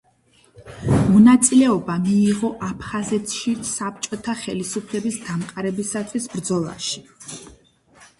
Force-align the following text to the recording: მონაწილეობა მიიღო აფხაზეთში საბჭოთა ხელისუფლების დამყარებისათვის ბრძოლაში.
მონაწილეობა 1.07 1.97
მიიღო 2.05 2.49
აფხაზეთში 2.67 3.53
საბჭოთა 3.73 4.35
ხელისუფლების 4.45 5.19
დამყარებისათვის 5.27 6.27
ბრძოლაში. 6.33 7.05